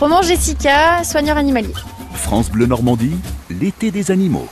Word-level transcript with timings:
Roman 0.00 0.22
Jessica, 0.22 1.04
soigneur 1.04 1.36
animalier. 1.36 1.74
France 2.14 2.50
Bleu 2.50 2.64
Normandie, 2.64 3.16
l'été 3.50 3.90
des 3.90 4.10
animaux. 4.10 4.48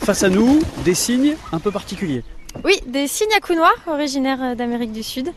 Face 0.00 0.22
à 0.22 0.28
nous, 0.28 0.60
des 0.84 0.94
signes 0.94 1.34
un 1.50 1.58
peu 1.58 1.72
particuliers. 1.72 2.22
Oui, 2.64 2.80
des 2.86 3.08
cygnes 3.08 3.32
à 3.36 3.40
cou 3.40 3.54
noir, 3.54 3.74
originaires 3.88 4.54
d'Amérique 4.54 4.92
du 4.92 5.02
Sud. 5.02 5.32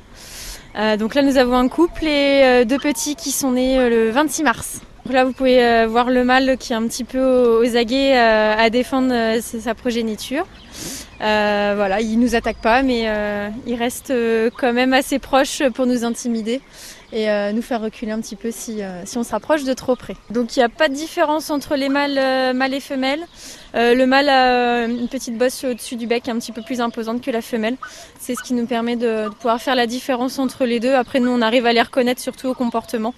Euh, 0.75 0.97
donc 0.97 1.15
là, 1.15 1.23
nous 1.23 1.37
avons 1.37 1.55
un 1.57 1.67
couple 1.67 2.05
et 2.05 2.43
euh, 2.43 2.63
deux 2.65 2.77
petits 2.77 3.15
qui 3.15 3.31
sont 3.31 3.53
nés 3.53 3.79
euh, 3.79 3.89
le 3.89 4.11
26 4.11 4.43
mars. 4.43 4.81
Donc 5.04 5.15
là, 5.15 5.25
vous 5.25 5.33
pouvez 5.33 5.63
euh, 5.65 5.88
voir 5.88 6.11
le 6.11 6.23
mâle 6.23 6.55
qui 6.59 6.73
est 6.73 6.75
un 6.75 6.86
petit 6.88 7.04
peu 7.04 7.20
aux, 7.20 7.63
aux 7.65 7.75
aguets 7.75 8.15
euh, 8.15 8.55
à 8.55 8.70
défendre 8.70 9.11
euh, 9.11 9.41
sa 9.41 9.59
sa 9.59 9.73
progéniture. 9.73 10.45
Euh, 11.21 11.73
voilà, 11.75 11.99
il 11.99 12.20
nous 12.20 12.35
attaque 12.35 12.57
pas, 12.57 12.81
mais 12.81 13.04
euh, 13.07 13.49
il 13.67 13.75
reste 13.75 14.11
euh, 14.11 14.49
quand 14.57 14.71
même 14.71 14.93
assez 14.93 15.20
proche 15.20 15.61
pour 15.73 15.85
nous 15.85 16.05
intimider 16.05 16.61
et 17.11 17.27
nous 17.53 17.63
faire 17.63 17.81
reculer 17.81 18.11
un 18.11 18.21
petit 18.21 18.35
peu 18.35 18.52
si, 18.52 18.81
on 19.15 19.23
se 19.23 19.31
rapproche 19.31 19.63
de 19.63 19.73
trop 19.73 19.95
près. 19.95 20.16
Donc 20.30 20.55
il 20.55 20.59
n'y 20.59 20.63
a 20.63 20.70
pas 20.70 20.89
de 20.89 20.94
différence 20.94 21.49
entre 21.49 21.75
les 21.75 21.89
mâles, 21.89 22.53
mâles 22.55 22.75
et 22.75 22.80
femelles. 22.80 23.25
Le 23.73 24.05
mâle 24.05 24.30
a 24.30 24.85
une 24.85 25.08
petite 25.08 25.35
bosse 25.35 25.63
au-dessus 25.63 25.95
du 25.95 26.05
bec 26.05 26.30
un 26.30 26.38
petit 26.38 26.52
peu 26.52 26.61
plus 26.61 26.81
imposante 26.81 27.22
que 27.22 27.31
la 27.31 27.41
femelle. 27.41 27.77
C'est 28.20 28.36
ce 28.36 28.44
qui 28.44 28.53
nous 28.53 28.67
permet 28.67 28.95
de, 28.95 29.27
pouvoir 29.39 29.59
faire 29.59 29.73
la 29.73 29.88
différence 29.88 30.38
entre 30.38 30.66
les 30.66 30.80
deux. 30.80 30.94
Après, 30.94 31.20
nous, 31.20 31.31
on 31.31 31.41
arrive 31.41 31.66
à 31.66 31.73
les 31.73 31.81
reconnaître 31.81 32.22
surtout 32.22 32.49
au 32.49 32.53
comportement. 32.53 33.16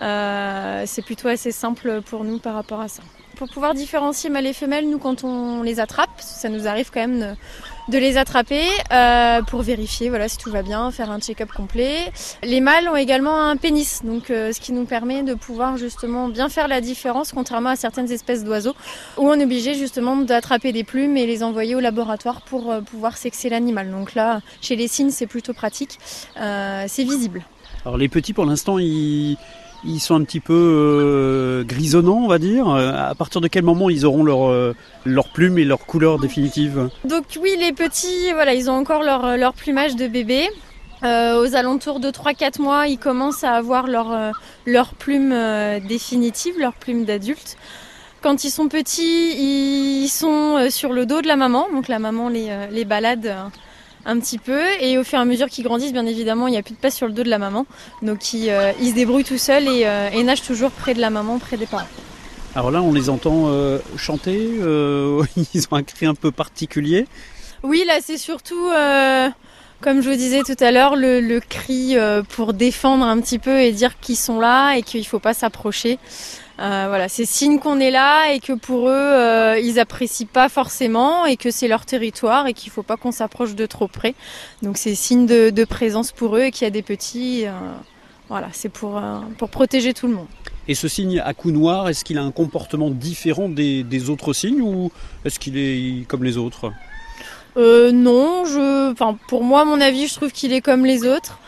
C'est 0.00 1.04
plutôt 1.04 1.28
assez 1.28 1.52
simple 1.52 2.00
pour 2.06 2.24
nous 2.24 2.38
par 2.38 2.54
rapport 2.54 2.80
à 2.80 2.88
ça. 2.88 3.02
Pour 3.36 3.50
pouvoir 3.50 3.74
différencier 3.74 4.30
mâles 4.30 4.46
et 4.46 4.54
femelles, 4.54 4.88
nous, 4.88 4.98
quand 4.98 5.22
on 5.22 5.62
les 5.62 5.78
attrape, 5.78 6.08
ça 6.20 6.48
nous 6.48 6.66
arrive 6.66 6.90
quand 6.90 7.00
même 7.00 7.36
de, 7.88 7.98
les 7.98 8.16
attraper 8.16 8.62
euh, 8.90 9.42
pour 9.42 9.60
vérifier 9.60 10.08
voilà, 10.08 10.26
si 10.30 10.38
tout 10.38 10.50
va 10.50 10.62
bien, 10.62 10.90
faire 10.90 11.10
un 11.10 11.20
check-up 11.20 11.50
complet. 11.54 12.10
Les 12.42 12.62
mâles 12.62 12.88
ont 12.88 12.96
également 12.96 13.42
un 13.42 13.58
pénis, 13.58 14.02
donc 14.04 14.30
euh, 14.30 14.52
ce 14.52 14.60
qui 14.60 14.72
nous 14.72 14.86
permet 14.86 15.22
de 15.22 15.34
pouvoir 15.34 15.76
justement 15.76 16.28
bien 16.28 16.48
faire 16.48 16.66
la 16.66 16.80
différence, 16.80 17.32
contrairement 17.32 17.68
à 17.68 17.76
certaines 17.76 18.10
espèces 18.10 18.42
d'oiseaux, 18.42 18.74
où 19.18 19.28
on 19.28 19.34
est 19.34 19.44
obligé 19.44 19.74
justement 19.74 20.16
d'attraper 20.16 20.72
des 20.72 20.82
plumes 20.82 21.18
et 21.18 21.26
les 21.26 21.42
envoyer 21.42 21.74
au 21.74 21.80
laboratoire 21.80 22.40
pour 22.40 22.72
euh, 22.72 22.80
pouvoir 22.80 23.18
sexer 23.18 23.50
l'animal. 23.50 23.90
Donc 23.90 24.14
là, 24.14 24.40
chez 24.62 24.76
les 24.76 24.88
cygnes, 24.88 25.10
c'est 25.10 25.26
plutôt 25.26 25.52
pratique, 25.52 25.98
c'est 26.36 27.04
visible. 27.04 27.44
Alors 27.84 27.98
les 27.98 28.08
petits, 28.08 28.32
pour 28.32 28.46
l'instant, 28.46 28.78
ils, 28.78 29.36
ils 29.86 30.00
sont 30.00 30.14
un 30.14 30.24
petit 30.24 30.40
peu 30.40 30.52
euh, 30.54 31.64
grisonnants, 31.64 32.20
on 32.24 32.28
va 32.28 32.38
dire. 32.38 32.68
Euh, 32.68 32.92
À 32.92 33.14
partir 33.14 33.40
de 33.40 33.48
quel 33.48 33.64
moment 33.64 33.88
ils 33.88 34.04
auront 34.04 34.24
leur, 34.24 34.48
euh, 34.48 34.74
leur 35.04 35.28
plume 35.28 35.58
et 35.58 35.64
leur 35.64 35.86
couleur 35.86 36.18
définitive 36.18 36.88
Donc 37.04 37.24
oui, 37.40 37.50
les 37.58 37.72
petits, 37.72 38.32
voilà, 38.32 38.54
ils 38.54 38.68
ont 38.70 38.74
encore 38.74 39.02
leur, 39.02 39.36
leur 39.36 39.54
plumage 39.54 39.96
de 39.96 40.06
bébé. 40.06 40.48
Aux 41.02 41.54
alentours 41.54 42.00
de 42.00 42.10
3-4 42.10 42.60
mois, 42.60 42.88
ils 42.88 42.98
commencent 42.98 43.44
à 43.44 43.52
avoir 43.52 43.86
leur, 43.86 44.32
leur 44.64 44.94
plume 44.94 45.32
définitive, 45.86 46.54
leur 46.58 46.72
plume 46.72 47.04
d'adulte. 47.04 47.56
Quand 48.22 48.42
ils 48.42 48.50
sont 48.50 48.66
petits, 48.66 49.36
ils 49.38 50.08
sont 50.08 50.66
sur 50.68 50.92
le 50.92 51.06
dos 51.06 51.20
de 51.20 51.28
la 51.28 51.36
maman, 51.36 51.68
donc 51.72 51.86
la 51.86 52.00
maman 52.00 52.28
les, 52.28 52.50
les 52.72 52.84
balade 52.84 53.32
un 54.06 54.18
petit 54.18 54.38
peu. 54.38 54.60
Et 54.80 54.96
au 54.96 55.04
fur 55.04 55.18
et 55.18 55.22
à 55.22 55.24
mesure 55.24 55.48
qu'ils 55.48 55.64
grandissent, 55.64 55.92
bien 55.92 56.06
évidemment, 56.06 56.46
il 56.46 56.52
n'y 56.52 56.56
a 56.56 56.62
plus 56.62 56.74
de 56.74 56.78
place 56.78 56.94
sur 56.94 57.06
le 57.06 57.12
dos 57.12 57.24
de 57.24 57.28
la 57.28 57.38
maman. 57.38 57.66
Donc 58.02 58.32
ils, 58.32 58.48
euh, 58.48 58.72
ils 58.80 58.90
se 58.90 58.94
débrouillent 58.94 59.24
tout 59.24 59.38
seuls 59.38 59.68
et, 59.68 59.86
euh, 59.86 60.08
et 60.10 60.22
nagent 60.22 60.42
toujours 60.42 60.70
près 60.70 60.94
de 60.94 61.00
la 61.00 61.10
maman, 61.10 61.38
près 61.38 61.56
des 61.56 61.66
parents. 61.66 61.88
Alors 62.54 62.70
là, 62.70 62.80
on 62.80 62.92
les 62.92 63.10
entend 63.10 63.48
euh, 63.48 63.78
chanter. 63.98 64.38
ils 65.54 65.66
ont 65.70 65.76
un 65.76 65.82
cri 65.82 66.06
un 66.06 66.14
peu 66.14 66.30
particulier. 66.30 67.06
Oui, 67.62 67.84
là, 67.86 67.94
c'est 68.00 68.18
surtout, 68.18 68.68
comme 69.80 70.02
je 70.02 70.10
vous 70.10 70.16
disais 70.16 70.42
tout 70.42 70.56
à 70.58 70.70
l'heure, 70.70 70.96
le, 70.96 71.38
cri 71.40 71.96
euh, 71.96 72.22
pour 72.22 72.52
défendre 72.52 73.04
un 73.04 73.20
petit 73.20 73.38
peu 73.38 73.60
et 73.60 73.72
dire 73.72 73.98
qu'ils 74.00 74.16
sont 74.16 74.40
là 74.40 74.74
et 74.74 74.82
qu'il 74.82 75.00
ne 75.00 75.06
faut 75.06 75.18
pas 75.18 75.34
s'approcher. 75.34 75.98
Euh, 76.58 76.86
voilà, 76.88 77.08
c'est 77.08 77.26
signe 77.26 77.58
qu'on 77.58 77.80
est 77.80 77.90
là 77.90 78.32
et 78.32 78.40
que 78.40 78.54
pour 78.54 78.88
eux, 78.88 78.92
euh, 78.92 79.58
ils 79.58 79.78
apprécient 79.78 80.26
pas 80.32 80.48
forcément 80.48 81.26
et 81.26 81.36
que 81.36 81.50
c'est 81.50 81.68
leur 81.68 81.84
territoire 81.84 82.46
et 82.46 82.54
qu'il 82.54 82.72
faut 82.72 82.82
pas 82.82 82.96
qu'on 82.96 83.12
s'approche 83.12 83.54
de 83.54 83.66
trop 83.66 83.88
près. 83.88 84.14
Donc 84.62 84.78
c'est 84.78 84.94
signe 84.94 85.26
de, 85.26 85.50
de 85.50 85.64
présence 85.64 86.12
pour 86.12 86.36
eux 86.36 86.44
et 86.44 86.50
qu'il 86.50 86.64
y 86.64 86.68
a 86.68 86.70
des 86.70 86.82
petits. 86.82 87.44
voilà, 88.28 88.48
c'est 88.52 88.70
pour, 88.70 89.00
pour 89.36 89.50
protéger 89.50 89.92
tout 89.92 90.06
le 90.06 90.14
monde. 90.14 90.28
Et 90.68 90.74
ce 90.74 90.88
cygne 90.88 91.20
à 91.20 91.32
cou 91.32 91.52
noir, 91.52 91.88
est-ce 91.88 92.04
qu'il 92.04 92.18
a 92.18 92.22
un 92.22 92.32
comportement 92.32 92.90
différent 92.90 93.48
des, 93.48 94.10
autres 94.10 94.32
cygnes 94.32 94.62
ou 94.62 94.90
est-ce 95.24 95.38
qu'il 95.38 95.56
est 95.58 96.06
comme 96.08 96.24
les 96.24 96.36
autres? 96.36 96.72
Euh, 97.56 97.90
non, 97.90 98.44
je, 98.44 98.92
enfin, 98.92 99.16
pour 99.28 99.42
moi, 99.42 99.64
mon 99.64 99.80
avis, 99.80 100.08
je 100.08 100.14
trouve 100.14 100.30
qu'il 100.30 100.52
est 100.52 100.60
comme 100.60 100.84
les 100.84 101.06
autres. 101.06 101.38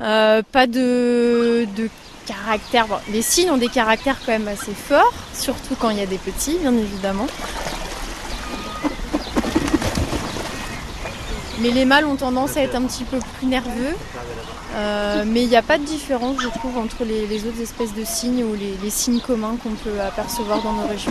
Euh, 0.00 0.42
pas 0.52 0.66
de, 0.66 1.66
de 1.76 1.88
caractère. 2.26 2.86
Les 3.10 3.22
cygnes 3.22 3.50
ont 3.50 3.56
des 3.56 3.68
caractères 3.68 4.18
quand 4.24 4.32
même 4.32 4.48
assez 4.48 4.72
forts, 4.72 5.12
surtout 5.34 5.74
quand 5.78 5.90
il 5.90 5.98
y 5.98 6.02
a 6.02 6.06
des 6.06 6.18
petits, 6.18 6.56
bien 6.60 6.76
évidemment. 6.76 7.26
Mais 11.60 11.70
les 11.70 11.84
mâles 11.84 12.04
ont 12.04 12.14
tendance 12.14 12.56
à 12.56 12.62
être 12.62 12.76
un 12.76 12.82
petit 12.82 13.02
peu 13.02 13.18
plus 13.38 13.48
nerveux. 13.48 13.96
Euh, 14.74 15.24
mais 15.26 15.42
il 15.42 15.48
n'y 15.48 15.56
a 15.56 15.62
pas 15.62 15.78
de 15.78 15.84
différence, 15.84 16.40
je 16.40 16.48
trouve, 16.48 16.78
entre 16.78 17.04
les, 17.04 17.46
autres 17.46 17.60
espèces 17.60 17.94
de 17.94 18.04
cygnes 18.04 18.44
ou 18.44 18.54
les, 18.54 18.74
les 18.82 18.90
cygnes 18.90 19.20
communs 19.20 19.56
qu'on 19.60 19.70
peut 19.70 20.00
apercevoir 20.00 20.62
dans 20.62 20.72
nos 20.72 20.86
régions. 20.86 21.10